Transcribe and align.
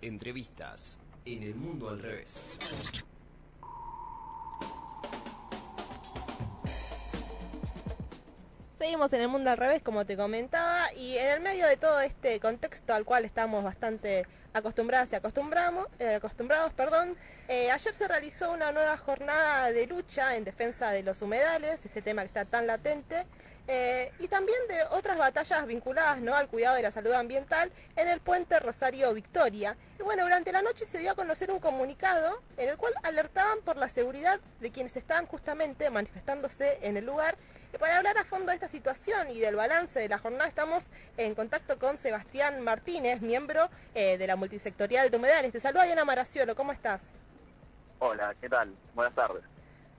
Entrevistas 0.00 0.98
en 1.24 1.42
el 1.42 1.54
mundo 1.54 1.88
al 1.88 2.00
revés. 2.00 2.58
Seguimos 8.78 9.12
en 9.12 9.20
el 9.20 9.28
mundo 9.28 9.48
al 9.50 9.58
revés, 9.58 9.80
como 9.80 10.04
te 10.04 10.16
comentaba, 10.16 10.92
y 10.94 11.16
en 11.16 11.30
el 11.30 11.40
medio 11.40 11.68
de 11.68 11.76
todo 11.76 12.00
este 12.00 12.40
contexto 12.40 12.92
al 12.92 13.04
cual 13.04 13.24
estamos 13.24 13.62
bastante 13.62 14.26
acostumbradas 14.52 15.12
y 15.12 15.16
acostumbramos, 15.16 15.86
eh, 15.98 16.14
acostumbrados, 16.14 16.72
perdón, 16.72 17.16
eh, 17.48 17.70
ayer 17.70 17.94
se 17.94 18.08
realizó 18.08 18.52
una 18.52 18.72
nueva 18.72 18.96
jornada 18.96 19.72
de 19.72 19.86
lucha 19.86 20.36
en 20.36 20.44
defensa 20.44 20.90
de 20.90 21.02
los 21.02 21.22
humedales, 21.22 21.84
este 21.84 22.02
tema 22.02 22.22
que 22.22 22.28
está 22.28 22.44
tan 22.44 22.66
latente, 22.66 23.26
eh, 23.68 24.12
y 24.18 24.26
también 24.26 24.58
de 24.68 24.82
otras 24.90 25.16
batallas 25.16 25.66
vinculadas 25.66 26.20
¿no? 26.20 26.34
al 26.34 26.48
cuidado 26.48 26.76
de 26.76 26.82
la 26.82 26.90
salud 26.90 27.12
ambiental 27.12 27.70
en 27.94 28.08
el 28.08 28.20
puente 28.20 28.58
Rosario 28.58 29.14
Victoria. 29.14 29.76
Y 30.00 30.02
bueno, 30.02 30.24
durante 30.24 30.50
la 30.50 30.62
noche 30.62 30.84
se 30.84 30.98
dio 30.98 31.12
a 31.12 31.14
conocer 31.14 31.50
un 31.50 31.60
comunicado 31.60 32.42
en 32.56 32.70
el 32.70 32.76
cual 32.76 32.92
alertaban 33.04 33.60
por 33.60 33.76
la 33.76 33.88
seguridad 33.88 34.40
de 34.60 34.72
quienes 34.72 34.96
estaban 34.96 35.26
justamente 35.26 35.90
manifestándose 35.90 36.78
en 36.82 36.96
el 36.96 37.06
lugar 37.06 37.36
para 37.78 37.96
hablar 37.96 38.18
a 38.18 38.24
fondo 38.24 38.48
de 38.48 38.54
esta 38.54 38.68
situación 38.68 39.30
y 39.30 39.40
del 39.40 39.56
balance 39.56 39.98
de 39.98 40.08
la 40.08 40.18
jornada 40.18 40.46
estamos 40.46 40.84
en 41.16 41.34
contacto 41.34 41.78
con 41.78 41.96
Sebastián 41.96 42.60
Martínez, 42.60 43.22
miembro 43.22 43.68
eh, 43.94 44.18
de 44.18 44.26
la 44.26 44.36
multisectorial 44.36 45.10
de 45.10 45.16
humedales. 45.16 45.52
Te 45.52 45.60
saluda 45.60 45.84
Diana 45.84 46.04
Maraciolo, 46.04 46.54
¿cómo 46.54 46.72
estás? 46.72 47.12
Hola, 47.98 48.34
¿qué 48.40 48.48
tal? 48.48 48.74
Buenas 48.94 49.14
tardes. 49.14 49.42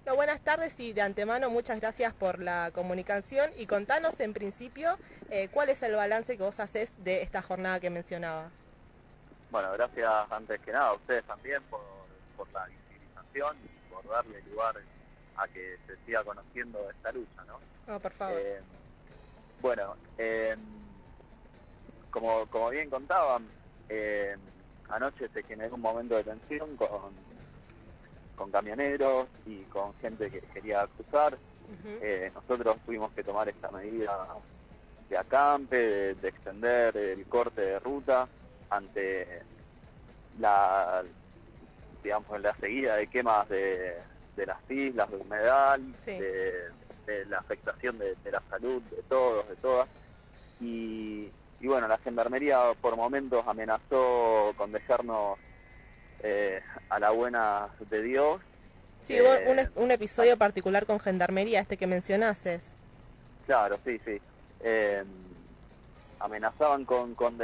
No, 0.06 0.16
buenas 0.16 0.42
tardes 0.42 0.78
y 0.80 0.94
de 0.94 1.02
antemano 1.02 1.50
muchas 1.50 1.80
gracias 1.80 2.14
por 2.14 2.40
la 2.40 2.72
comunicación 2.74 3.52
y 3.58 3.66
contanos 3.66 4.20
en 4.20 4.34
principio 4.34 4.98
eh, 5.30 5.48
cuál 5.52 5.70
es 5.70 5.82
el 5.82 5.96
balance 5.96 6.38
que 6.38 6.44
vos 6.44 6.60
haces 6.60 6.92
de 7.04 7.22
esta 7.22 7.42
jornada 7.42 7.80
que 7.80 7.90
mencionaba. 7.90 8.50
Bueno, 9.50 9.72
gracias 9.74 10.12
antes 10.30 10.60
que 10.62 10.72
nada 10.72 10.88
a 10.88 10.94
ustedes 10.94 11.24
también 11.26 11.64
por, 11.64 11.82
por 12.36 12.52
la 12.52 12.66
visibilización 12.66 13.58
y 13.64 13.94
por 13.94 14.08
darle 14.10 14.42
lugar 14.42 14.76
a 15.38 15.48
que 15.48 15.78
se 15.88 15.98
siga 16.06 16.24
conociendo 16.24 16.90
esta 16.90 17.12
lucha, 17.12 17.44
¿no? 17.48 17.60
No, 17.88 18.00
por 18.00 18.12
favor. 18.14 18.38
Eh, 18.40 18.62
bueno, 19.62 19.96
eh, 20.18 20.56
como, 22.12 22.46
como 22.48 22.70
bien 22.70 22.90
contaban, 22.90 23.48
eh, 23.90 24.36
anoche 24.90 25.30
se 25.30 25.44
generó 25.44 25.76
un 25.76 25.82
momento 25.82 26.16
de 26.16 26.24
tensión 26.24 26.76
con, 26.78 27.14
con 28.36 28.52
camioneros 28.52 29.28
y 29.46 29.64
con 29.64 29.94
gente 29.96 30.30
que 30.30 30.42
quería 30.42 30.88
cruzar. 30.88 31.38
nosotros 32.36 32.78
tuvimos 32.86 33.12
que 33.14 33.24
tomar 33.24 33.50
esta 33.50 33.72
medida 33.72 34.28
de 35.10 35.18
acampe, 35.18 35.78
de, 35.78 36.16
de 36.16 36.28
extender 36.28 36.96
el 36.96 37.26
corte 37.26 37.62
de 37.62 37.80
ruta 37.80 38.28
ante 38.70 39.42
la 40.40 41.04
digamos 42.04 42.42
la 42.42 42.56
seguida 42.56 42.96
de 42.96 43.08
quemas 43.08 43.48
de, 43.48 43.96
de 44.36 44.46
las 44.46 44.58
islas, 44.70 45.10
de 45.10 45.18
humedad, 45.18 45.80
de, 45.80 47.26
la 47.28 47.40
afectación 47.40 47.98
de, 48.00 48.16
la 48.32 48.42
salud 48.50 48.82
de 48.84 49.02
todos, 49.04 49.48
de 49.50 49.56
todas. 49.58 49.88
Y, 50.60 51.30
bueno, 51.62 51.88
la 51.88 51.98
gendarmería 51.98 52.60
por 52.82 52.96
momentos 52.96 53.46
amenazó 53.48 54.54
con 54.58 54.72
dejarnos 54.72 55.40
eh, 56.22 56.62
a 56.90 57.00
la 57.00 57.12
buena 57.12 57.70
de 57.90 58.02
Dios. 58.02 58.42
Sí, 59.02 59.20
hubo 59.20 59.52
un, 59.52 59.60
eh, 59.60 59.70
un, 59.76 59.92
episodio 59.92 60.38
particular 60.38 60.86
con 60.86 61.00
gendarmería, 61.00 61.62
este 61.62 61.78
que 61.78 61.88
mencionases. 61.88 62.76
Claro, 63.46 63.78
sí, 63.86 64.00
sí. 64.06 64.22
Eh, 64.62 65.04
amenazaban 66.24 66.86
con, 66.86 67.16
con, 67.16 67.38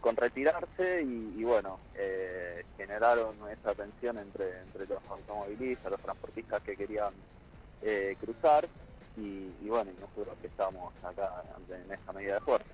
con, 0.00 0.16
retirarse 0.16 1.02
y, 1.02 1.44
bueno, 1.44 1.78
eh, 1.94 2.64
generaron 2.78 3.36
esa 3.50 3.74
tensión 3.74 4.16
entre, 4.16 4.62
entre 4.62 4.86
los 4.86 4.98
automovilistas, 5.10 5.90
los 5.90 6.00
transportistas 6.00 6.62
que 6.62 6.74
querían 6.74 7.12
eh, 7.82 8.16
cruzar 8.18 8.66
y, 9.18 9.68
bueno, 9.68 9.90
nosotros 10.00 10.38
que 10.40 10.46
estamos 10.46 10.94
acá 11.04 11.42
en 11.68 11.92
esta 11.92 12.12
medida 12.14 12.34
de 12.34 12.40
fuerza. 12.40 12.70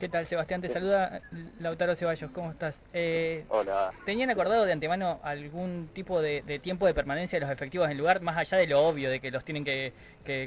¿Qué 0.00 0.08
tal, 0.08 0.24
Sebastián? 0.24 0.62
Te 0.62 0.70
saluda 0.70 1.20
Lautaro 1.60 1.94
Ceballos, 1.94 2.30
¿cómo 2.30 2.50
estás? 2.50 2.82
Eh, 2.94 3.44
Hola. 3.50 3.92
¿Tenían 4.06 4.30
acordado 4.30 4.64
de 4.64 4.72
antemano 4.72 5.20
algún 5.22 5.90
tipo 5.92 6.22
de, 6.22 6.40
tiempo 6.62 6.86
de 6.86 6.94
permanencia 6.94 7.38
de 7.38 7.44
los 7.44 7.52
efectivos 7.52 7.84
en 7.86 7.92
el 7.92 7.98
lugar, 7.98 8.22
más 8.22 8.38
allá 8.38 8.56
de 8.56 8.66
lo 8.68 8.80
obvio 8.80 9.10
de 9.10 9.20
que 9.20 9.30
los 9.30 9.44
tienen 9.44 9.64
que, 9.64 9.92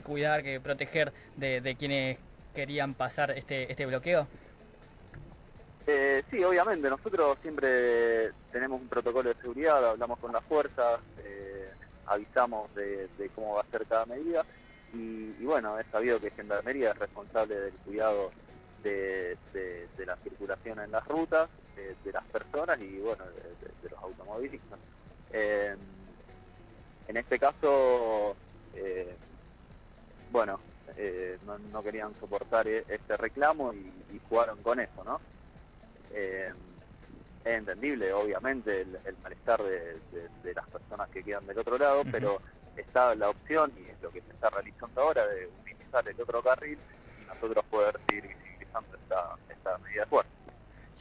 cuidar, 0.03 0.41
que 0.41 0.59
proteger 0.59 1.13
de, 1.37 1.61
de 1.61 1.75
quienes 1.75 2.17
querían 2.55 2.95
pasar 2.95 3.31
este, 3.31 3.71
este 3.71 3.85
bloqueo? 3.85 4.27
Eh, 5.87 6.23
sí, 6.31 6.43
obviamente. 6.43 6.89
Nosotros 6.89 7.37
siempre 7.41 8.31
tenemos 8.51 8.81
un 8.81 8.87
protocolo 8.87 9.29
de 9.29 9.35
seguridad, 9.35 9.87
hablamos 9.87 10.17
con 10.19 10.31
las 10.33 10.43
fuerzas, 10.45 10.99
eh, 11.19 11.69
avisamos 12.07 12.73
de, 12.73 13.07
cómo 13.35 13.55
va 13.55 13.61
a 13.61 13.71
ser 13.71 13.85
cada 13.85 14.05
medida 14.05 14.45
y, 14.93 15.43
bueno, 15.43 15.77
es 15.77 15.85
sabido 15.91 16.19
que 16.19 16.31
Gendarmería 16.31 16.91
es 16.91 16.97
responsable 16.97 17.55
del 17.55 17.73
cuidado 17.73 18.31
de, 18.81 19.37
la 20.05 20.15
circulación 20.17 20.79
en 20.79 20.91
las 20.91 21.05
rutas, 21.07 21.49
de, 21.75 22.11
las 22.11 22.23
personas 22.25 22.79
y 22.79 22.97
bueno, 22.99 23.25
de, 23.25 23.89
los 23.89 23.99
automovilistas. 24.01 24.79
Eh, 25.33 25.75
en 27.07 27.17
este 27.17 27.37
caso, 27.37 28.35
bueno, 30.31 30.59
eh, 30.97 31.37
no, 31.45 31.83
querían 31.83 32.15
soportar 32.19 32.67
e-, 32.67 32.85
este 32.87 33.17
reclamo 33.17 33.73
y, 33.73 33.91
jugaron 34.29 34.61
con 34.63 34.79
eso, 34.79 35.03
¿no? 35.03 35.19
Eh, 36.11 36.51
es 37.43 37.57
entendible, 37.57 38.11
obviamente, 38.11 38.81
el, 38.81 39.17
malestar 39.21 39.61
de, 39.61 39.99
las 40.55 40.67
personas 40.67 41.09
que 41.09 41.21
quedan 41.23 41.45
del 41.45 41.59
otro 41.59 41.77
lado, 41.77 42.03
pero 42.11 42.41
está 42.75 43.13
la 43.13 43.29
opción, 43.29 43.71
y 43.77 43.89
es 43.89 44.01
lo 44.01 44.09
que 44.09 44.21
se 44.21 44.31
está 44.31 44.49
realizando 44.49 45.01
ahora, 45.01 45.27
de 45.27 45.47
utilizar 45.61 46.07
el 46.07 46.19
otro 46.19 46.41
carril 46.41 46.79
y 47.21 47.27
nosotros 47.27 47.63
poder 47.65 47.99
seguir 48.07 48.27
visibilizando 48.29 48.97
esta, 48.97 49.35
esta 49.49 49.77
medida 49.79 50.01
de 50.01 50.07
fuerza. 50.07 50.31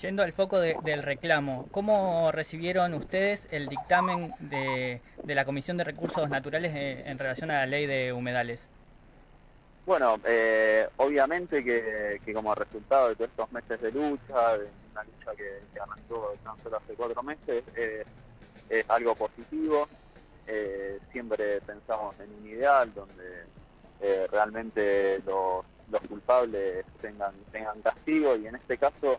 Yendo 0.03 0.23
al 0.23 0.33
foco 0.33 0.59
del 0.61 1.03
reclamo, 1.03 1.69
¿cómo 1.71 2.31
recibieron 2.33 2.93
ustedes 2.95 3.49
el 3.51 3.69
dictamen 3.69 4.35
de, 4.41 5.01
de 5.23 5.35
la 5.35 5.45
Comisión 5.45 5.77
de 5.77 5.85
Recursos 5.85 6.29
Naturales 6.29 6.75
eh, 6.75 7.05
en 7.07 7.19
relación 7.19 7.51
a 7.51 7.61
la 7.61 7.67
ley 7.67 7.87
de 7.87 8.13
humedales? 8.13 8.69
Bueno, 9.87 10.19
eh, 10.25 10.89
obviamente 10.97 11.63
que, 11.63 12.19
como 12.33 12.55
resultado 12.55 13.11
de 13.11 13.17
todos 13.17 13.31
estos 13.31 13.53
meses 13.53 13.81
de 13.83 13.93
lucha, 13.93 14.57
de 14.57 14.69
una 14.93 15.05
lucha 15.05 15.35
que, 15.37 15.61
que 15.75 15.81
arrancó 15.81 16.35
tan 16.43 16.63
solo 16.63 16.79
hace 16.79 16.95
cuatro 16.95 17.23
meses, 17.23 17.65
eh, 17.77 18.05
es 18.71 18.89
algo 18.89 19.15
positivo. 19.15 19.87
Eh, 20.47 20.99
siempre 21.13 21.61
pensamos 21.61 22.19
en 22.21 22.33
un 22.35 22.47
ideal 22.47 22.93
donde 22.95 23.45
realmente 24.31 25.23
los, 25.27 25.65
culpables 26.09 26.85
tengan, 27.01 27.33
tengan 27.53 27.81
castigo 27.81 28.37
y 28.37 28.47
en 28.47 28.57
este 28.57 28.77
caso, 28.77 29.19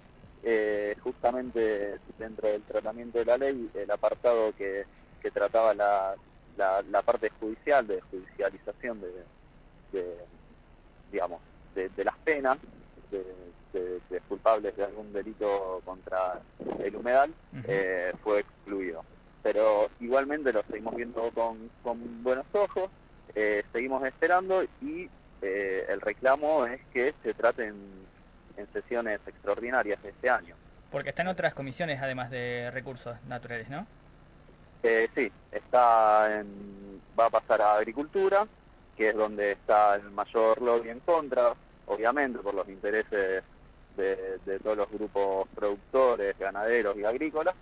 justamente 1.01 1.97
dentro 2.19 2.49
del 2.49 2.61
tratamiento 2.63 3.17
de 3.19 3.25
la 3.25 3.37
ley, 3.37 3.69
el 3.73 3.89
apartado 3.89 4.53
que, 4.55 4.85
trataba 5.33 5.73
la, 5.73 6.15
la, 6.57 7.01
parte 7.01 7.31
judicial, 7.39 7.87
de 7.87 7.99
judicialización 8.01 9.01
de 9.01 10.17
digamos, 11.11 11.41
de, 11.75 12.03
las 12.03 12.15
penas 12.19 12.57
de, 13.11 14.21
culpables 14.29 14.75
de 14.75 14.85
algún 14.85 15.11
delito 15.11 15.81
contra 15.83 16.39
el 16.79 16.95
humedal 16.95 17.33
eh, 17.67 18.13
fue 18.23 18.39
excluido. 18.39 19.03
Pero 19.43 19.89
igualmente 19.99 20.51
lo 20.51 20.63
seguimos 20.63 20.95
viendo 20.95 21.29
con, 21.31 21.69
buenos 22.23 22.45
ojos, 22.53 22.89
eh, 23.35 23.63
seguimos 23.71 24.03
esperando 24.05 24.63
y 24.81 25.09
eh, 25.41 25.85
el 25.89 26.01
reclamo 26.01 26.65
es 26.65 26.81
que 26.93 27.13
se 27.21 27.33
traten 27.33 27.75
en 28.57 28.67
sesiones 28.73 29.19
extraordinarias 29.27 30.01
de 30.01 30.09
este 30.09 30.29
año. 30.29 30.55
Porque 30.89 31.09
está 31.09 31.23
en 31.23 31.27
otras 31.27 31.53
comisiones 31.53 32.01
además 32.01 32.31
de 32.31 32.71
recursos 32.71 33.17
naturales, 33.27 33.69
¿no? 33.69 33.85
sí, 35.15 35.31
está 35.51 36.39
en, 36.39 37.01
va 37.19 37.25
a 37.25 37.29
pasar 37.31 37.59
a 37.59 37.75
agricultura, 37.77 38.45
que 38.95 39.09
es 39.09 39.15
donde 39.15 39.53
está 39.53 39.95
el 39.95 40.09
mayor 40.11 40.61
lobby 40.61 40.89
en 40.89 40.99
contra, 41.01 41.53
obviamente 41.87 42.39
por 42.39 42.53
los 42.53 42.67
intereses 42.69 43.43
de, 43.97 44.59
todos 44.63 44.77
los 44.77 44.91
grupos 44.91 45.47
productores, 45.55 46.37
ganaderos 46.37 46.97
y 46.97 47.05
agrícolas, 47.05 47.55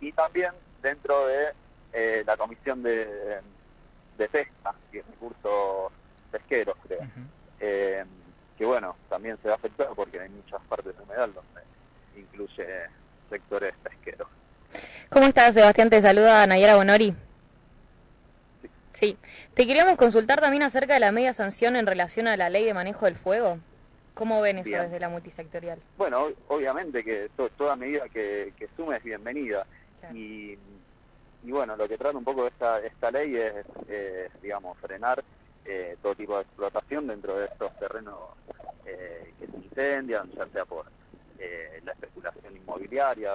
y 0.00 0.12
también 0.12 0.52
dentro 0.82 1.26
de 1.26 1.52
eh, 1.92 2.22
la 2.26 2.36
Comisión 2.36 2.82
de, 2.82 3.40
Pesca 4.16 4.74
y 4.92 5.00
Recursos 5.00 5.92
Pesqueros, 6.30 6.76
creo. 6.86 7.00
Eh, 7.60 8.04
que 8.56 8.64
bueno, 8.64 8.96
también 9.08 9.38
se 9.42 9.48
va 9.48 9.54
afectado 9.54 9.94
porque 9.94 10.20
hay 10.20 10.28
muchas 10.28 10.60
partes 10.62 10.96
de 10.96 11.02
humedal 11.02 11.32
donde 11.34 11.62
incluye 12.16 12.66
sectores 13.28 13.74
pesqueros. 13.82 14.28
¿Cómo 15.08 15.26
estás, 15.26 15.54
Sebastián? 15.54 15.90
Te 15.90 16.00
saluda 16.00 16.46
Nayara 16.46 16.76
Bonori. 16.76 17.14
Sí. 18.94 19.16
Te 19.54 19.66
queríamos 19.66 19.96
consultar 19.96 20.40
también 20.40 20.62
acerca 20.62 20.94
de 20.94 21.00
la 21.00 21.12
media 21.12 21.32
sanción 21.32 21.76
en 21.76 21.86
relación 21.86 22.26
a 22.28 22.36
la 22.36 22.48
ley 22.48 22.64
de 22.64 22.72
manejo 22.74 23.04
del 23.04 23.16
fuego. 23.16 23.58
¿Cómo 24.14 24.40
ven 24.40 24.58
eso 24.58 24.70
Bien. 24.70 24.82
desde 24.82 25.00
la 25.00 25.08
multisectorial? 25.08 25.78
Bueno, 25.98 26.28
ob- 26.28 26.36
obviamente 26.48 27.02
que 27.04 27.28
to- 27.36 27.50
toda 27.50 27.74
medida 27.76 28.08
que, 28.08 28.52
que 28.56 28.68
sume 28.76 28.96
es 28.96 29.02
bienvenida. 29.02 29.66
Claro. 30.00 30.16
Y, 30.16 30.58
y 31.44 31.50
bueno, 31.50 31.76
lo 31.76 31.88
que 31.88 31.98
trata 31.98 32.16
un 32.16 32.24
poco 32.24 32.46
esta, 32.46 32.78
esta 32.80 33.10
ley 33.10 33.36
es, 33.36 33.52
eh, 33.88 34.30
digamos, 34.40 34.78
frenar 34.78 35.22
eh, 35.64 35.96
todo 36.00 36.14
tipo 36.14 36.36
de 36.36 36.42
explotación 36.42 37.06
dentro 37.08 37.36
de 37.38 37.46
estos 37.46 37.76
terrenos 37.78 38.14
eh, 38.86 39.32
que 39.40 39.46
se 39.48 39.56
incendian, 39.56 40.30
ya 40.30 40.46
sea 40.46 40.64
por 40.64 40.86
eh, 41.38 41.80
la 41.84 41.92
especulación 41.92 42.56
inmobiliaria, 42.56 43.32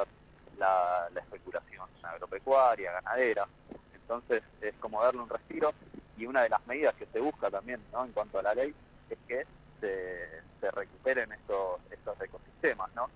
la, 0.58 1.10
la 1.14 1.20
especulación 1.22 1.88
agropecuaria, 2.04 2.94
ganadera. 2.94 3.46
Entonces 4.10 4.42
es 4.62 4.74
como 4.80 5.04
darle 5.04 5.22
un 5.22 5.30
respiro 5.30 5.72
y 6.18 6.26
una 6.26 6.42
de 6.42 6.50
las 6.50 6.66
medidas 6.66 6.96
que 6.96 7.06
se 7.06 7.20
busca 7.20 7.52
también 7.52 7.80
¿no? 7.94 8.06
en 8.06 8.12
cuanto 8.12 8.40
a 8.40 8.42
la 8.42 8.56
ley 8.56 8.74
es 9.08 9.18
que 9.28 9.46
se, 9.80 10.42
se 10.60 10.72
recuperen 10.72 11.32
estos, 11.32 11.80
estos 11.92 12.20
ecosistemas, 12.20 12.90
¿no? 12.96 13.08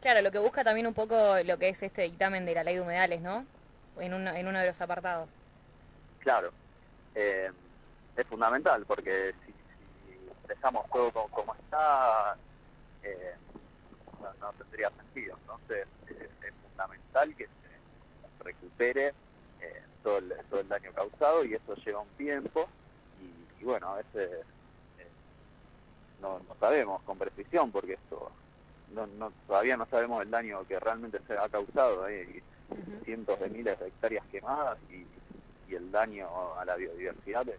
Claro, 0.00 0.22
lo 0.22 0.32
que 0.32 0.40
busca 0.40 0.64
también 0.64 0.88
un 0.88 0.94
poco 0.94 1.36
lo 1.44 1.56
que 1.56 1.68
es 1.68 1.80
este 1.84 2.02
dictamen 2.02 2.46
de 2.46 2.54
la 2.54 2.64
ley 2.64 2.74
de 2.74 2.80
humedales, 2.80 3.20
¿no? 3.20 3.46
En 4.00 4.12
uno, 4.12 4.30
en 4.30 4.48
uno 4.48 4.58
de 4.58 4.66
los 4.66 4.80
apartados. 4.80 5.28
Claro, 6.18 6.50
eh, 7.14 7.52
es 8.16 8.26
fundamental 8.26 8.84
porque 8.86 9.34
si, 9.46 9.52
si 9.52 10.48
dejamos 10.48 10.84
todo 10.90 11.12
como, 11.12 11.28
como 11.28 11.54
está, 11.54 12.36
eh, 13.04 13.34
no, 14.20 14.32
no 14.40 14.52
tendría 14.54 14.90
sentido. 14.90 15.36
Entonces 15.42 15.86
eh, 16.08 16.28
es 16.42 16.54
fundamental 16.68 17.36
que 17.36 17.46
se 17.46 18.44
recupere 18.44 19.14
todo, 20.02 20.18
el, 20.18 20.32
todo 20.50 20.60
el 20.60 20.68
daño 20.68 20.92
causado 20.92 21.44
y 21.44 21.54
eso 21.54 21.74
lleva 21.76 22.00
un 22.00 22.08
tiempo 22.10 22.68
y, 23.20 23.62
y 23.62 23.64
bueno, 23.64 23.88
a 23.88 23.96
veces 23.96 24.30
eh, 24.98 25.08
no, 26.20 26.40
no 26.40 26.54
sabemos 26.60 27.02
con 27.02 27.18
precisión 27.18 27.70
porque 27.70 27.94
esto 27.94 28.30
no, 28.94 29.06
no, 29.06 29.32
todavía 29.46 29.76
no 29.76 29.86
sabemos 29.86 30.22
el 30.22 30.30
daño 30.30 30.66
que 30.66 30.78
realmente 30.80 31.20
se 31.26 31.36
ha 31.36 31.48
causado. 31.48 32.04
Hay 32.04 32.42
cientos 33.04 33.38
de 33.40 33.48
miles 33.48 33.78
de 33.78 33.88
hectáreas 33.88 34.24
quemadas 34.26 34.78
y, 34.90 35.06
y 35.70 35.74
el 35.74 35.90
daño 35.90 36.28
a 36.58 36.64
la 36.64 36.76
biodiversidad 36.76 37.48
es, 37.48 37.58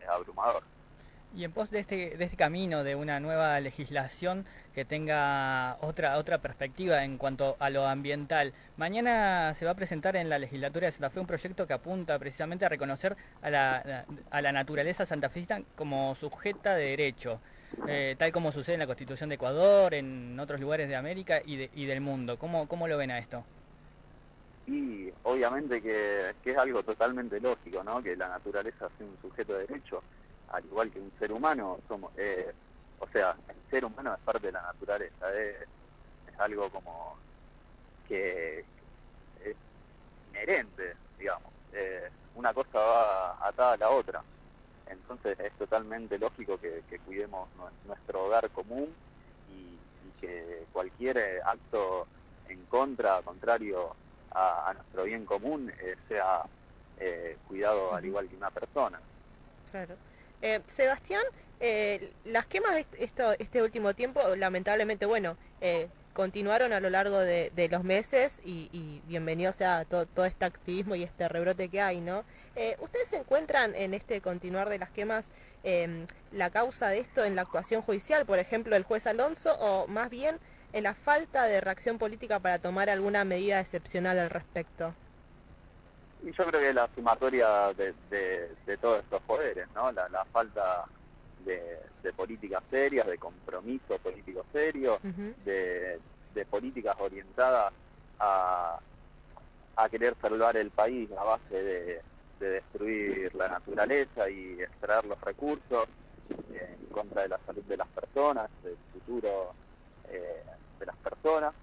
es 0.00 0.08
abrumador. 0.08 0.62
Y 1.36 1.42
en 1.42 1.50
pos 1.50 1.70
de 1.72 1.80
este, 1.80 2.16
de 2.16 2.24
este 2.24 2.36
camino 2.36 2.84
de 2.84 2.94
una 2.94 3.18
nueva 3.18 3.58
legislación 3.58 4.46
que 4.72 4.84
tenga 4.84 5.76
otra 5.80 6.16
otra 6.16 6.38
perspectiva 6.38 7.02
en 7.04 7.18
cuanto 7.18 7.56
a 7.58 7.70
lo 7.70 7.88
ambiental, 7.88 8.52
mañana 8.76 9.52
se 9.54 9.64
va 9.64 9.72
a 9.72 9.74
presentar 9.74 10.14
en 10.14 10.28
la 10.28 10.38
legislatura 10.38 10.86
de 10.86 10.92
Santa 10.92 11.10
Fe 11.10 11.18
un 11.18 11.26
proyecto 11.26 11.66
que 11.66 11.72
apunta 11.72 12.16
precisamente 12.20 12.64
a 12.64 12.68
reconocer 12.68 13.16
a 13.42 13.50
la, 13.50 14.04
a 14.30 14.40
la 14.42 14.52
naturaleza 14.52 15.06
santafesina 15.06 15.62
como 15.74 16.14
sujeta 16.14 16.76
de 16.76 16.90
derecho, 16.90 17.40
eh, 17.88 18.14
tal 18.16 18.30
como 18.30 18.52
sucede 18.52 18.74
en 18.74 18.80
la 18.80 18.86
Constitución 18.86 19.28
de 19.28 19.34
Ecuador, 19.34 19.92
en 19.94 20.38
otros 20.38 20.60
lugares 20.60 20.88
de 20.88 20.94
América 20.94 21.42
y, 21.44 21.56
de- 21.56 21.70
y 21.74 21.86
del 21.86 22.00
mundo. 22.00 22.38
¿Cómo, 22.38 22.68
¿Cómo 22.68 22.86
lo 22.86 22.96
ven 22.96 23.10
a 23.10 23.18
esto? 23.18 23.44
Y 24.66 25.10
obviamente 25.24 25.82
que, 25.82 26.32
que 26.42 26.52
es 26.52 26.56
algo 26.56 26.82
totalmente 26.84 27.40
lógico, 27.40 27.82
¿no? 27.82 28.02
Que 28.02 28.16
la 28.16 28.28
naturaleza 28.28 28.88
sea 28.96 29.06
un 29.06 29.18
sujeto 29.20 29.52
de 29.54 29.66
derecho, 29.66 30.02
al 30.48 30.64
igual 30.64 30.90
que 30.90 31.00
un 31.00 31.12
ser 31.18 31.32
humano, 31.32 31.78
somos, 31.88 32.12
eh, 32.16 32.52
o 32.98 33.06
sea, 33.08 33.36
el 33.48 33.62
ser 33.70 33.84
humano 33.84 34.14
es 34.14 34.20
parte 34.20 34.46
de 34.46 34.52
la 34.52 34.62
naturaleza, 34.62 35.32
es, 35.34 35.56
es 36.26 36.38
algo 36.38 36.70
como 36.70 37.18
que 38.06 38.60
es 39.40 39.56
inherente, 40.28 40.96
digamos. 41.18 41.52
Eh, 41.72 42.10
una 42.34 42.52
cosa 42.52 42.78
va 42.78 43.48
atada 43.48 43.72
a 43.72 43.76
la 43.76 43.90
otra. 43.90 44.22
Entonces 44.86 45.38
es 45.40 45.52
totalmente 45.54 46.18
lógico 46.18 46.58
que, 46.58 46.82
que 46.88 46.98
cuidemos 47.00 47.48
nue- 47.56 47.72
nuestro 47.84 48.26
hogar 48.26 48.50
común 48.50 48.94
y, 49.48 49.78
y 50.02 50.12
que 50.20 50.66
cualquier 50.72 51.16
eh, 51.18 51.40
acto 51.44 52.08
en 52.46 52.66
contra, 52.66 53.22
contrario 53.22 53.96
a, 54.32 54.68
a 54.70 54.74
nuestro 54.74 55.04
bien 55.04 55.24
común, 55.24 55.72
eh, 55.80 55.96
sea 56.06 56.42
eh, 56.98 57.38
cuidado 57.48 57.94
al 57.94 58.04
igual 58.04 58.28
que 58.28 58.36
una 58.36 58.50
persona. 58.50 59.00
Claro. 59.70 59.96
Eh, 60.46 60.60
Sebastián, 60.66 61.22
eh, 61.58 62.12
las 62.26 62.44
quemas 62.44 62.84
esto, 62.98 63.32
este 63.38 63.62
último 63.62 63.94
tiempo, 63.94 64.20
lamentablemente, 64.36 65.06
bueno, 65.06 65.38
eh, 65.62 65.88
continuaron 66.12 66.74
a 66.74 66.80
lo 66.80 66.90
largo 66.90 67.18
de, 67.18 67.50
los 67.70 67.82
meses 67.82 68.40
y, 68.44 68.68
y 68.70 69.00
bienvenido 69.06 69.54
sea 69.54 69.86
todo, 69.86 70.04
todo 70.04 70.26
este 70.26 70.44
activismo 70.44 70.96
y 70.96 71.02
este 71.02 71.30
rebrote 71.30 71.70
que 71.70 71.80
hay, 71.80 72.02
¿no? 72.02 72.26
Eh, 72.56 72.76
¿Ustedes 72.80 73.10
encuentran 73.14 73.74
en 73.74 73.94
este 73.94 74.20
continuar 74.20 74.68
de 74.68 74.78
las 74.78 74.90
quemas 74.90 75.24
eh, 75.62 76.04
la 76.30 76.50
causa 76.50 76.90
de 76.90 76.98
esto 76.98 77.24
en 77.24 77.36
la 77.36 77.42
actuación 77.42 77.80
judicial, 77.80 78.26
por 78.26 78.38
ejemplo, 78.38 78.76
el 78.76 78.82
juez 78.82 79.06
Alonso, 79.06 79.54
o 79.58 79.86
más 79.86 80.10
bien 80.10 80.38
en 80.74 80.82
la 80.82 80.92
falta 80.92 81.44
de 81.44 81.62
reacción 81.62 81.96
política 81.96 82.38
para 82.38 82.58
tomar 82.58 82.90
alguna 82.90 83.24
medida 83.24 83.60
excepcional 83.60 84.18
al 84.18 84.28
respecto? 84.28 84.94
Y 86.24 86.32
yo 86.32 86.46
creo 86.46 86.60
que 86.60 86.72
la 86.72 86.88
sumatoria 86.94 87.72
de, 87.74 87.94
de- 88.10 88.48
de 88.66 88.76
todos 88.78 89.00
estos 89.04 89.20
poderes, 89.22 89.68
¿no? 89.74 89.92
La, 89.92 90.08
la 90.08 90.24
falta 90.26 90.84
de, 91.44 91.78
de 92.02 92.12
políticas 92.14 92.62
serias, 92.70 93.06
de 93.06 93.18
compromiso 93.18 93.98
político 93.98 94.44
serio, 94.52 94.98
de 96.34 96.46
políticas 96.46 96.96
orientadas 96.98 97.72
a, 98.18 98.78
a 99.76 99.88
querer 99.88 100.16
salvar 100.20 100.56
el 100.56 100.70
país 100.70 101.10
a 101.12 101.24
base 101.24 101.54
de, 101.62 102.02
de 102.40 102.48
destruir 102.48 103.34
la 103.34 103.48
naturaleza 103.48 104.28
y 104.30 104.60
extraer 104.62 105.04
los 105.04 105.20
recursos 105.20 105.86
eh, 106.52 106.76
en 106.80 106.86
contra 106.86 107.22
de 107.22 107.28
la 107.28 107.38
salud 107.46 107.62
de 107.64 107.76
las 107.76 107.88
personas, 107.88 108.50
del 108.62 108.76
futuro 108.92 109.54
eh, 110.08 110.42
de 110.80 110.86
las 110.86 110.96
personas. 110.96 111.54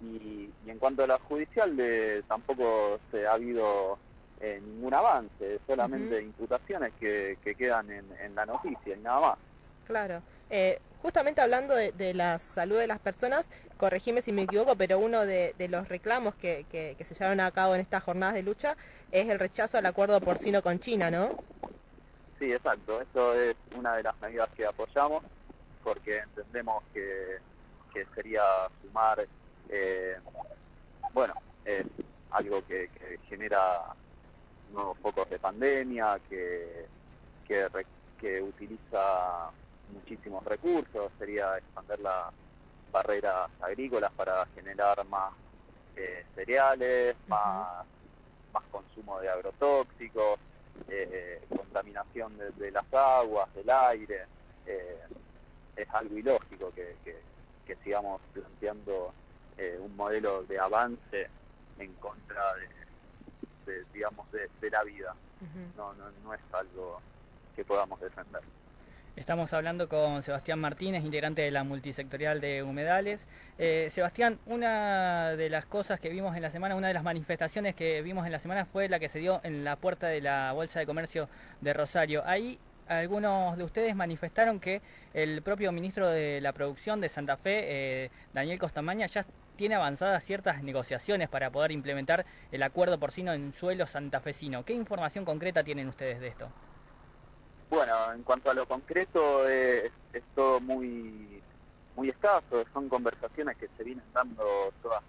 Y, 0.00 0.50
y 0.66 0.70
en 0.70 0.78
cuanto 0.78 1.04
a 1.04 1.06
la 1.06 1.18
judicial, 1.18 1.76
de, 1.76 2.22
tampoco 2.28 2.98
se 3.10 3.26
ha 3.26 3.32
habido 3.32 3.98
eh, 4.40 4.60
ningún 4.62 4.92
avance, 4.94 5.60
solamente 5.66 6.20
imputaciones 6.22 6.92
que, 7.00 7.38
que 7.42 7.54
quedan 7.54 7.90
en, 7.90 8.04
en 8.20 8.34
la 8.34 8.44
noticia 8.46 8.96
y 8.96 9.00
nada 9.00 9.20
más. 9.20 9.38
Claro. 9.86 10.22
Eh, 10.50 10.78
justamente 11.02 11.40
hablando 11.40 11.74
de, 11.74 11.92
de 11.92 12.14
la 12.14 12.38
salud 12.38 12.78
de 12.78 12.86
las 12.86 12.98
personas, 12.98 13.48
corregime 13.76 14.20
si 14.22 14.32
me 14.32 14.42
equivoco, 14.42 14.76
pero 14.76 14.98
uno 14.98 15.24
de, 15.26 15.54
de 15.56 15.68
los 15.68 15.88
reclamos 15.88 16.34
que, 16.34 16.64
que- 16.70 16.94
que 16.96 17.04
se 17.04 17.14
llevaron 17.14 17.40
a 17.40 17.50
cabo 17.50 17.74
en 17.74 17.80
estas 17.80 18.02
jornadas 18.02 18.34
de 18.34 18.42
lucha 18.42 18.76
es 19.10 19.28
el 19.28 19.38
rechazo 19.38 19.78
al 19.78 19.86
acuerdo 19.86 20.20
porcino 20.20 20.62
con 20.62 20.78
China, 20.78 21.10
¿no? 21.10 21.28
Sí, 22.38 22.52
exacto. 22.52 23.00
Eso 23.00 23.34
es 23.34 23.56
una 23.76 23.96
de 23.96 24.02
las 24.02 24.20
medidas 24.20 24.48
que 24.56 24.66
apoyamos 24.66 25.22
porque 25.82 26.18
entendemos 26.18 26.82
que, 26.92 27.38
que 27.92 28.06
sería 28.14 28.42
sumar, 28.82 29.26
eh, 29.68 30.16
bueno, 31.12 31.34
es 31.64 31.86
algo 32.30 32.64
que, 32.66 32.88
que 32.88 33.18
genera 33.28 33.94
nuevos 34.70 34.98
focos 34.98 35.28
de 35.30 35.38
pandemia, 35.38 36.20
que, 36.28 36.86
que, 37.46 37.68
re- 37.68 37.86
que 38.18 38.42
utiliza 38.42 39.50
muchísimos 39.88 40.44
recursos, 40.44 41.12
sería 41.18 41.58
expandir 41.58 42.00
las 42.00 42.32
barreras 42.92 43.50
agrícolas 43.60 44.12
para 44.12 44.46
generar 44.54 45.04
más 45.06 45.32
eh, 45.96 46.24
cereales, 46.34 47.16
más, 47.28 47.86
más 48.52 48.64
consumo 48.70 49.20
de 49.20 49.28
agrotóxicos, 49.28 50.38
eh, 50.88 51.44
contaminación 51.56 52.36
de, 52.38 52.50
de 52.52 52.70
las 52.70 52.92
aguas, 52.92 53.52
del 53.54 53.70
aire. 53.70 54.26
eh, 54.66 54.98
es 55.76 55.88
algo 55.90 56.16
ilógico 56.16 56.70
que, 56.72 56.96
que- 57.04 57.22
que 57.66 57.76
sigamos 57.76 58.20
planteando 58.32 59.14
eh, 59.58 59.78
un 59.80 59.94
modelo 59.96 60.42
de 60.44 60.58
avance 60.58 61.28
en 61.78 61.92
contra 61.94 62.42
de, 62.54 63.72
de, 63.72 63.84
digamos, 63.92 64.30
de, 64.32 64.48
de 64.60 64.70
la 64.70 64.82
vida. 64.84 65.14
No, 65.76 65.92
no, 65.94 66.04
no 66.22 66.32
es 66.34 66.40
algo 66.52 67.00
que 67.54 67.64
podamos 67.64 68.00
defender. 68.00 68.42
Estamos 69.16 69.52
hablando 69.52 69.88
con 69.88 70.24
Sebastián 70.24 70.58
Martínez, 70.58 71.04
integrante 71.04 71.42
de 71.42 71.52
la 71.52 71.62
multisectorial 71.62 72.40
de 72.40 72.64
Humedales. 72.64 73.28
Eh, 73.58 73.88
Sebastián, 73.90 74.40
una 74.46 75.36
de 75.36 75.48
las 75.50 75.66
cosas 75.66 76.00
que 76.00 76.08
vimos 76.08 76.34
en 76.34 76.42
la 76.42 76.50
semana, 76.50 76.74
una 76.74 76.88
de 76.88 76.94
las 76.94 77.04
manifestaciones 77.04 77.76
que 77.76 78.02
vimos 78.02 78.26
en 78.26 78.32
la 78.32 78.40
semana 78.40 78.64
fue 78.64 78.88
la 78.88 78.98
que 78.98 79.08
se 79.08 79.20
dio 79.20 79.40
en 79.44 79.62
la 79.62 79.76
puerta 79.76 80.08
de 80.08 80.20
la 80.20 80.52
Bolsa 80.52 80.80
de 80.80 80.86
Comercio 80.86 81.28
de 81.60 81.72
Rosario. 81.72 82.24
Ahí 82.26 82.58
algunos 82.88 83.56
de 83.56 83.62
ustedes 83.62 83.94
manifestaron 83.94 84.58
que 84.58 84.82
el 85.12 85.42
propio 85.42 85.70
ministro 85.70 86.08
de 86.08 86.40
la 86.40 86.52
Producción 86.52 87.00
de 87.00 87.08
Santa 87.08 87.36
Fe, 87.36 87.60
eh, 88.04 88.10
Daniel 88.32 88.58
Costamaña, 88.58 89.06
ya 89.06 89.24
tiene 89.56 89.74
avanzadas 89.74 90.24
ciertas 90.24 90.62
negociaciones 90.62 91.28
para 91.28 91.50
poder 91.50 91.72
implementar 91.72 92.24
el 92.52 92.62
acuerdo 92.62 92.98
porcino 92.98 93.32
en 93.32 93.52
suelo 93.52 93.86
santafesino. 93.86 94.64
¿Qué 94.64 94.72
información 94.72 95.24
concreta 95.24 95.62
tienen 95.64 95.88
ustedes 95.88 96.20
de 96.20 96.28
esto? 96.28 96.48
Bueno, 97.70 98.12
en 98.12 98.22
cuanto 98.22 98.50
a 98.50 98.54
lo 98.54 98.66
concreto, 98.66 99.48
eh, 99.48 99.86
es, 99.86 99.92
es 100.12 100.22
todo 100.34 100.60
muy 100.60 101.42
muy 101.96 102.08
escaso. 102.08 102.64
Son 102.72 102.88
conversaciones 102.88 103.56
que 103.56 103.68
se 103.76 103.84
vienen 103.84 104.04
dando 104.12 104.72
todas 104.82 105.02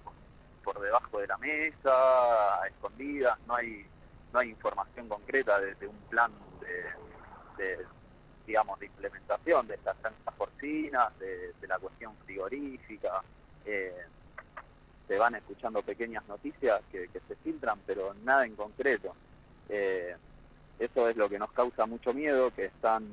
por, 0.64 0.80
debajo 0.80 1.20
de 1.20 1.28
la 1.28 1.38
mesa, 1.38 2.66
escondidas. 2.68 3.38
No 3.48 3.56
hay 3.56 3.86
no 4.34 4.40
hay 4.40 4.50
información 4.50 5.08
concreta 5.08 5.60
de, 5.60 5.88
un 5.88 5.96
plan 6.10 6.32
de, 6.60 7.64
de, 7.64 7.86
digamos, 8.46 8.78
de 8.80 8.88
implementación 8.88 9.66
de 9.68 9.76
estas 9.76 9.98
granjas 10.02 10.34
porcinas, 10.36 11.18
de, 11.20 11.54
de 11.54 11.68
la 11.68 11.80
cuestión 11.80 12.14
frigorífica. 12.26 13.22
Eh, 13.66 13.96
se 15.08 15.18
van 15.18 15.36
escuchando 15.36 15.82
pequeñas 15.82 16.26
noticias 16.28 16.82
que, 16.92 17.08
que 17.10 17.20
se 17.28 17.36
filtran, 17.36 17.80
pero 17.86 18.14
nada 18.24 18.46
en 18.46 18.56
concreto. 18.56 19.16
Eh, 19.70 20.16
eso 20.80 21.08
es 21.10 21.16
lo 21.16 21.30
que 21.30 21.40
nos 21.40 21.52
causa 21.52 21.86
mucho 21.86 22.14
miedo, 22.14 22.52
que 22.52 22.66
están, 22.66 23.04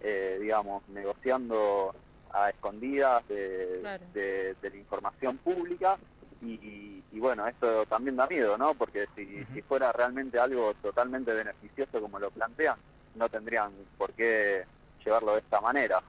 eh, 0.00 0.38
digamos, 0.40 0.86
negociando 0.88 1.94
a 2.32 2.50
escondidas 2.50 3.26
de, 3.28 3.78
Claro. 3.80 4.04
de- 4.12 4.54
de 4.60 4.70
la 4.70 4.76
información 4.76 5.38
pública 5.38 5.96
y, 6.42 7.02
y 7.10 7.18
bueno, 7.18 7.46
esto 7.48 7.86
también 7.86 8.16
da 8.16 8.26
miedo, 8.26 8.58
¿no? 8.58 8.74
Porque 8.74 9.08
si 9.16 9.44
fuera 9.62 9.90
realmente 9.92 10.38
algo 10.38 10.74
totalmente 10.74 11.32
beneficioso 11.32 12.00
como 12.00 12.18
lo 12.18 12.30
plantean, 12.30 12.78
no 13.14 13.28
tendrían 13.28 13.72
por 13.96 14.12
qué 14.12 14.64
llevarlo 15.04 15.32
de 15.32 15.38
esta 15.40 15.60
manera. 15.60 16.02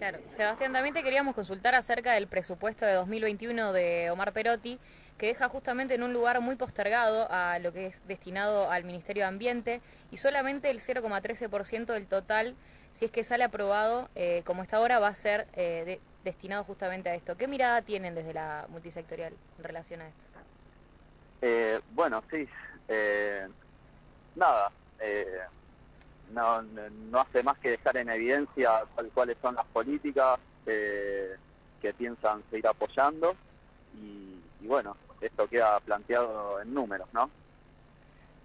Claro, 0.00 0.18
Sebastián, 0.34 0.72
también 0.72 0.94
te 0.94 1.02
queríamos 1.02 1.34
consultar 1.34 1.74
acerca 1.74 2.12
del 2.14 2.26
presupuesto 2.26 2.86
de 2.86 2.94
2021 2.94 3.74
de 3.74 4.10
Omar 4.10 4.32
Perotti, 4.32 4.78
que 5.18 5.26
deja 5.26 5.50
justamente 5.50 5.92
en 5.92 6.02
un 6.02 6.14
lugar 6.14 6.40
muy 6.40 6.56
postergado 6.56 7.30
a 7.30 7.58
lo 7.58 7.70
que 7.74 7.88
es 7.88 8.08
destinado 8.08 8.70
al 8.70 8.84
Ministerio 8.84 9.24
de 9.24 9.28
Ambiente 9.28 9.82
y 10.10 10.16
solamente 10.16 10.70
el 10.70 10.80
0,13% 10.80 11.92
del 11.92 12.06
total, 12.06 12.54
si 12.92 13.04
es 13.04 13.10
que 13.10 13.24
sale 13.24 13.44
aprobado 13.44 14.08
eh, 14.14 14.42
como 14.46 14.62
está 14.62 14.78
ahora, 14.78 15.00
va 15.00 15.08
a 15.08 15.14
ser 15.14 15.46
eh, 15.52 15.82
de- 15.84 16.00
destinado 16.24 16.64
justamente 16.64 17.10
a 17.10 17.14
esto. 17.14 17.36
¿Qué 17.36 17.46
mirada 17.46 17.82
tienen 17.82 18.14
desde 18.14 18.32
la 18.32 18.64
multisectorial 18.70 19.34
en 19.58 19.64
relación 19.64 20.00
a 20.00 20.08
esto? 20.08 20.24
Eh, 21.42 21.78
bueno, 21.90 22.24
sí. 22.30 22.48
eh, 22.88 23.46
nada. 24.34 24.72
No, 26.32 26.62
no 26.62 27.20
hace 27.20 27.42
más 27.42 27.58
que 27.58 27.70
dejar 27.70 27.96
en 27.96 28.08
evidencia 28.10 28.82
cuál- 28.94 29.10
cuáles 29.12 29.36
son 29.42 29.54
las 29.54 29.66
políticas 29.66 30.38
eh, 30.66 31.36
que 31.80 31.92
piensan 31.94 32.42
seguir 32.50 32.66
apoyando 32.66 33.34
y, 33.94 34.40
y 34.60 34.66
bueno, 34.66 34.96
esto 35.20 35.48
queda 35.48 35.80
planteado 35.80 36.60
en 36.60 36.72
números, 36.74 37.08
¿no? 37.12 37.30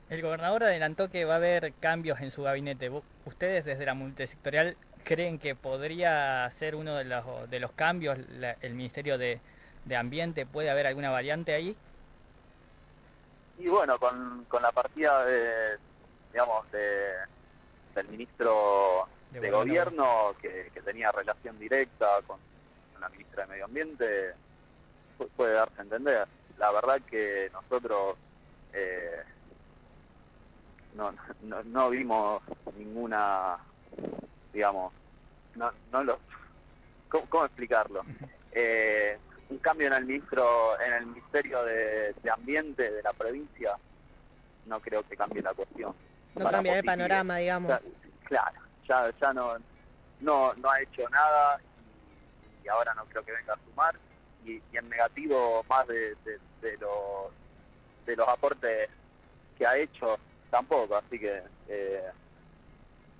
El 0.09 0.21
gobernador 0.21 0.63
adelantó 0.63 1.09
que 1.09 1.25
va 1.25 1.33
a 1.33 1.37
haber 1.37 1.73
cambios 1.79 2.19
en 2.21 2.29
su 2.31 2.43
gabinete. 2.43 2.91
¿Vo- 2.91 3.01
¿Ustedes 3.25 3.65
desde 3.65 3.85
la 3.85 3.95
multisectorial 3.95 4.77
creen 5.03 5.39
que 5.39 5.55
podría 5.55 6.47
ser 6.51 6.75
uno 6.75 6.95
de 6.95 7.05
los, 7.05 7.49
de 7.49 7.59
los 7.59 7.71
cambios 7.71 8.17
la- 8.29 8.55
el 8.61 8.73
Ministerio 8.75 9.17
de, 9.17 9.39
de 9.85 9.95
Ambiente? 9.95 10.45
¿Puede 10.45 10.69
haber 10.69 10.85
alguna 10.87 11.09
variante 11.09 11.53
ahí? 11.55 11.75
Y 13.57 13.67
bueno, 13.67 13.97
con, 13.97 14.45
con 14.45 14.61
la 14.61 14.71
partida 14.71 15.25
de, 15.25 15.77
digamos, 16.31 16.69
de, 16.71 17.13
del 17.95 18.07
ministro 18.09 19.07
De 19.31 19.39
de, 19.39 19.49
gobierno. 19.51 20.35
que, 20.41 20.69
que 20.73 20.81
tenía 20.81 21.11
relación 21.11 21.57
directa 21.57 22.21
con, 22.27 22.39
con 22.91 23.01
la 23.01 23.09
ministra 23.09 23.43
de 23.43 23.49
Medio 23.51 23.65
Ambiente, 23.65 24.33
pu- 25.17 25.29
puede 25.35 25.53
darse 25.53 25.79
a 25.79 25.83
entender. 25.83 26.27
La 26.57 26.71
verdad 26.71 27.01
que 27.09 27.49
nosotros 27.51 28.17
eh, 28.73 29.23
no, 30.93 31.13
no, 31.41 31.63
no 31.63 31.89
vimos 31.89 32.41
ninguna, 32.77 33.57
digamos, 34.53 34.93
no, 35.55 35.71
no 35.91 36.03
lo, 36.03 36.19
¿cómo, 37.09 37.25
cómo 37.29 37.45
explicarlo? 37.45 38.03
Eh, 38.57 39.17
un 39.49 39.57
cambio 39.57 39.87
en 39.87 39.93
el 39.93 40.05
ministro, 40.05 40.79
en 40.79 40.93
el 40.93 41.05
ministerio 41.07 41.61
de, 41.65 42.13
de 42.23 42.31
ambiente 42.31 42.89
de 42.89 43.03
la 43.03 43.11
provincia, 43.11 43.75
no 44.65 44.79
creo 44.79 45.03
que 45.03 45.17
cambie 45.17 45.41
la 45.41 45.53
cuestión. 45.53 45.93
No 46.35 46.49
cambiar 46.49 46.77
el 46.77 46.85
panorama, 46.85 47.37
digamos. 47.37 47.83
Ya- 47.83 47.91
claro, 48.25 48.59
ya, 48.87 49.13
ya 49.19 49.33
no, 49.33 49.57
no, 50.19 50.53
no 50.55 50.69
ha 50.69 50.81
hecho 50.81 51.07
nada 51.09 51.59
y, 51.61 52.65
y 52.65 52.67
ahora 52.69 52.93
no 52.93 53.05
creo 53.05 53.23
que 53.23 53.31
venga 53.31 53.53
a 53.53 53.59
sumar. 53.65 53.95
Y, 54.45 54.61
y 54.71 54.77
en 54.77 54.89
negativo 54.89 55.63
más 55.69 55.87
de, 55.87 56.15
de, 56.23 56.39
de 56.61 56.77
los, 56.77 57.31
de 58.05 58.15
los 58.15 58.27
aportes 58.27 58.89
que 59.57 59.65
ha 59.65 59.77
hecho 59.77 60.19
tampoco. 60.51 60.97
Así 60.97 61.17
que 61.17 61.41
eh, 61.67 62.03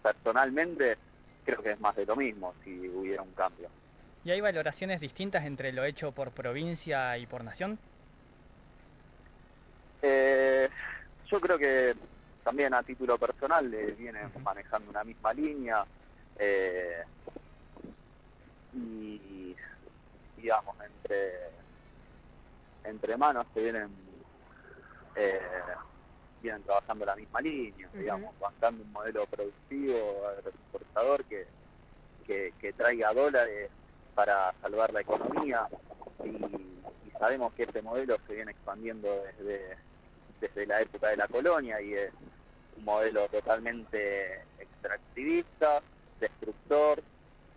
personalmente 0.04 0.98
creo 1.44 1.62
que 1.64 1.72
es 1.72 1.80
más 1.80 1.96
de 1.96 2.06
lo 2.06 2.16
mismo 2.16 2.54
si 2.64 2.88
hubiera 2.90 3.22
un 3.22 3.32
cambio. 3.34 3.70
¿Y 4.24 4.32
hay 4.32 4.42
valoraciones 4.42 5.00
distintas 5.00 5.46
entre 5.46 5.72
lo 5.72 5.84
hecho 5.84 6.12
por 6.12 6.32
provincia 6.32 7.18
y 7.18 7.26
por 7.28 7.44
nación? 7.44 7.78
Eh, 10.02 10.70
yo 11.32 11.40
creo 11.40 11.58
que 11.58 11.96
también 12.46 12.76
a 12.76 12.84
título 12.84 13.18
personal 13.18 13.74
eh, 13.74 13.96
viene 13.98 14.20
manejando 14.44 14.92
una 14.92 15.04
misma 15.04 15.34
línea 15.34 15.84
eh, 16.38 17.04
y 18.72 19.56
digamos 20.38 20.76
entre 20.80 21.50
entre 22.84 23.18
manos 23.18 23.48
se 23.52 23.64
vienen 23.64 23.90
eh, 25.16 25.42
vienen 26.40 26.62
trabajando 26.62 27.04
la 27.06 27.16
misma 27.16 27.42
línea, 27.42 27.90
digamos, 27.96 28.38
bancando 28.40 28.84
un 28.84 28.92
modelo 28.92 29.26
productivo, 29.26 30.28
agroexportador 30.28 31.26
que, 31.26 31.48
que, 32.28 32.54
que 32.62 32.74
traiga 32.74 33.12
dólares 33.12 33.72
para 34.14 34.54
salvar 34.62 34.94
la 34.94 35.02
economía 35.02 35.68
y, 36.24 36.28
y 36.28 37.12
sabemos 37.18 37.54
que 37.54 37.64
este 37.64 37.82
modelo 37.82 38.18
se 38.28 38.36
viene 38.36 38.52
expandiendo 38.52 39.08
desde, 39.24 39.78
desde 40.40 40.66
la 40.66 40.82
época 40.82 41.10
de 41.10 41.18
la 41.18 41.28
colonia 41.28 41.82
y 41.82 41.94
es 41.94 42.12
un 42.78 42.86
modelo 42.86 43.28
totalmente 43.30 44.42
extractivista, 44.60 45.82
destructor 46.20 47.02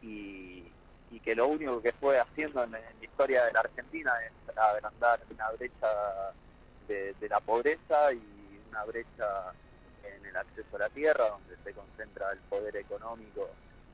y, 0.02 0.64
y 1.10 1.20
que 1.20 1.34
lo 1.34 1.48
único 1.48 1.82
que 1.82 1.92
fue 1.92 2.18
haciendo 2.18 2.64
en, 2.64 2.72
la 2.72 2.80
historia 3.00 3.44
de 3.44 3.52
la 3.52 3.60
Argentina 3.60 4.12
es 4.24 4.56
agrandar 4.56 5.20
una 5.30 5.50
brecha 5.50 5.88
de, 6.86 7.14
de 7.14 7.28
la 7.28 7.40
pobreza 7.40 8.12
y 8.12 8.60
una 8.70 8.84
brecha 8.84 9.52
en 10.04 10.26
el 10.26 10.36
acceso 10.36 10.76
a 10.76 10.80
la 10.80 10.88
tierra 10.90 11.28
donde 11.28 11.56
se 11.64 11.72
concentra 11.72 12.32
el 12.32 12.38
poder 12.40 12.76
económico 12.76 13.48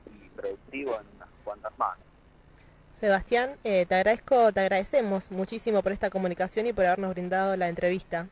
y 0.07 0.29
productivo 0.29 0.99
en 0.99 1.07
unas 1.15 1.29
cuantas 1.43 1.77
manos. 1.77 2.05
Sebastián, 2.99 3.55
eh, 3.63 3.85
te 3.85 3.95
agradezco, 3.95 4.51
te 4.53 4.61
agradecemos 4.61 5.29
muchísimo 5.29 5.83
por 5.83 5.91
esta 5.91 6.09
comunicación 6.09 6.65
y 6.67 6.73
por 6.73 6.85
habernos 6.85 7.13
brindado 7.13 7.57
la 7.57 7.67
entrevista. 7.67 8.27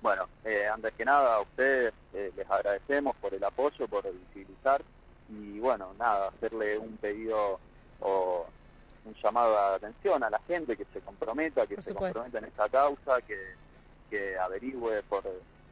Bueno, 0.00 0.28
eh, 0.44 0.66
antes 0.68 0.92
que 0.94 1.04
nada 1.04 1.36
a 1.36 1.40
ustedes 1.40 1.92
eh, 2.12 2.30
les 2.36 2.50
agradecemos 2.50 3.16
por 3.16 3.34
el 3.34 3.42
apoyo, 3.42 3.88
por 3.88 4.04
visibilizar 4.12 4.82
y 5.28 5.58
bueno, 5.58 5.92
nada, 5.98 6.28
hacerle 6.28 6.78
un 6.78 6.96
pedido 6.98 7.58
o 8.00 8.46
un 9.04 9.14
llamado 9.14 9.52
de 9.52 9.76
atención 9.76 10.22
a 10.22 10.30
la 10.30 10.38
gente 10.40 10.76
que 10.76 10.84
se 10.92 11.00
comprometa, 11.00 11.66
que 11.66 11.76
se 11.82 11.92
comprometa 12.12 12.38
en 12.38 12.44
esta 12.44 12.68
causa, 12.68 13.20
que, 13.22 13.54
que 14.10 14.38
averigüe 14.38 15.02
por, 15.04 15.24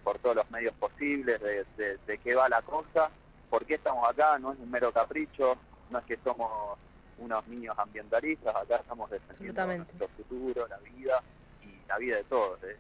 por 0.03 0.19
todos 0.19 0.37
los 0.37 0.51
medios 0.51 0.75
posibles 0.75 1.41
de, 1.41 1.65
de- 1.77 1.99
de 2.07 2.19
qué 2.19 2.35
va 2.35 2.49
la 2.49 2.63
cosa, 2.63 3.11
por 3.51 3.65
qué 3.67 3.75
estamos 3.75 4.09
acá, 4.09 4.39
no 4.39 4.53
es 4.53 4.59
un 4.59 4.71
mero 4.71 4.91
capricho, 4.93 5.57
no 5.91 5.99
es 5.99 6.05
que 6.07 6.17
somos 6.25 6.79
unos 7.19 7.47
niños 7.47 7.79
ambientalistas, 7.79 8.55
acá 8.57 8.77
estamos 8.77 9.09
defendiendo 9.11 9.55
nuestro 9.99 10.09
futuro, 10.17 10.67
la 10.67 10.79
vida 10.79 11.23
y 11.63 11.87
la 11.89 11.99
vida 11.99 12.17
de 12.17 12.25
todos, 12.25 12.61
el 12.65 12.77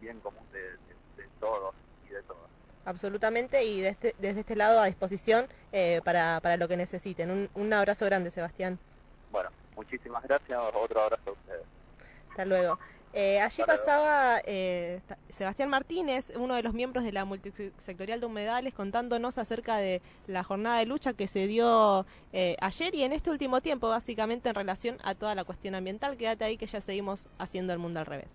bien 0.00 0.20
común 0.20 0.42
de, 0.52 0.60
de- 0.60 1.22
de 1.22 1.28
todos 1.40 1.74
y 2.08 2.12
de 2.12 2.22
todas. 2.22 2.42
Absolutamente, 2.84 3.64
y 3.64 3.80
desde, 3.80 4.14
desde 4.18 4.40
este 4.40 4.56
lado 4.56 4.80
a 4.80 4.86
disposición 4.86 5.46
eh, 5.72 6.00
para, 6.04 6.40
para 6.40 6.56
lo 6.56 6.68
que 6.68 6.76
necesiten. 6.76 7.30
Un, 7.30 7.50
un 7.54 7.72
abrazo 7.72 8.06
grande, 8.06 8.30
Sebastián. 8.30 8.78
Bueno, 9.30 9.50
muchísimas 9.76 10.22
gracias, 10.22 10.58
otro 10.74 11.02
abrazo 11.02 11.30
a 11.30 11.32
ustedes. 11.32 11.62
Hasta 12.30 12.44
luego. 12.44 12.78
Eh, 13.14 13.40
allí 13.40 13.62
pasaba 13.66 14.40
eh, 14.44 15.00
Sebastián 15.30 15.70
Martínez, 15.70 16.26
uno 16.36 16.54
de 16.54 16.62
los 16.62 16.74
miembros 16.74 17.04
de 17.04 17.12
la 17.12 17.24
multisectorial 17.24 18.20
de 18.20 18.26
humedales, 18.26 18.74
contándonos 18.74 19.38
acerca 19.38 19.78
de 19.78 20.02
la 20.26 20.44
jornada 20.44 20.78
de 20.78 20.86
lucha 20.86 21.14
que 21.14 21.26
se 21.26 21.46
dio 21.46 22.04
eh, 22.34 22.56
ayer 22.60 22.94
y 22.94 23.02
en 23.04 23.12
este 23.14 23.30
último 23.30 23.60
tiempo, 23.62 23.88
básicamente 23.88 24.50
en 24.50 24.54
relación 24.54 24.98
a 25.02 25.14
toda 25.14 25.34
la 25.34 25.44
cuestión 25.44 25.74
ambiental. 25.74 26.16
Quédate 26.18 26.44
ahí 26.44 26.58
que 26.58 26.66
ya 26.66 26.80
seguimos 26.82 27.26
haciendo 27.38 27.72
el 27.72 27.78
mundo 27.78 27.98
al 28.00 28.06
revés. 28.06 28.28